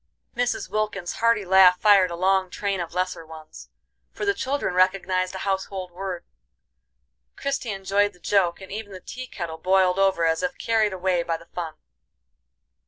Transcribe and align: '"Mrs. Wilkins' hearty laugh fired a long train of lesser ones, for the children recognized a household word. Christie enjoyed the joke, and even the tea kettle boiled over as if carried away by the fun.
'"Mrs. 0.35 0.67
Wilkins' 0.67 1.17
hearty 1.17 1.45
laugh 1.45 1.79
fired 1.79 2.09
a 2.09 2.15
long 2.15 2.49
train 2.49 2.79
of 2.79 2.95
lesser 2.95 3.23
ones, 3.23 3.69
for 4.11 4.25
the 4.25 4.33
children 4.33 4.73
recognized 4.73 5.35
a 5.35 5.45
household 5.45 5.91
word. 5.91 6.23
Christie 7.35 7.69
enjoyed 7.69 8.13
the 8.13 8.19
joke, 8.19 8.61
and 8.61 8.71
even 8.71 8.93
the 8.93 8.99
tea 8.99 9.27
kettle 9.27 9.59
boiled 9.59 9.99
over 9.99 10.25
as 10.25 10.41
if 10.41 10.57
carried 10.57 10.91
away 10.91 11.21
by 11.21 11.37
the 11.37 11.45
fun. 11.45 11.75